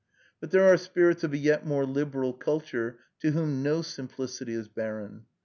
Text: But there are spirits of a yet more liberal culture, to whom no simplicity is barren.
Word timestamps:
But 0.39 0.49
there 0.49 0.63
are 0.63 0.77
spirits 0.77 1.23
of 1.23 1.31
a 1.31 1.37
yet 1.37 1.63
more 1.63 1.85
liberal 1.85 2.33
culture, 2.33 2.97
to 3.19 3.33
whom 3.33 3.61
no 3.61 3.83
simplicity 3.83 4.53
is 4.55 4.67
barren. 4.67 5.25